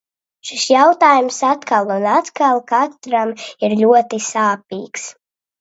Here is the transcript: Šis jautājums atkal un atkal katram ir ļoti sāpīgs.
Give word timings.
Šis 0.51 0.61
jautājums 0.69 1.37
atkal 1.49 1.93
un 1.97 2.09
atkal 2.13 2.63
katram 2.73 3.35
ir 3.69 3.79
ļoti 3.85 4.23
sāpīgs. 4.33 5.07